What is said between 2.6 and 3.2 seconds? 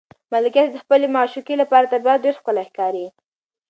ښکاري.